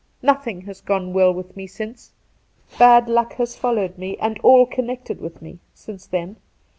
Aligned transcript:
Nothing 0.23 0.61
has 0.61 0.81
gone 0.81 1.13
well 1.13 1.31
with 1.31 1.55
me 1.55 1.67
since. 1.67 2.09
Bad 2.79 3.07
luck 3.07 3.33
has 3.33 3.55
followed 3.55 3.99
me 3.99 4.17
and 4.17 4.39
all 4.39 4.65
connected 4.65 5.21
with 5.21 5.43
me 5.43 5.59
since 5.75 6.07
then. 6.07 6.37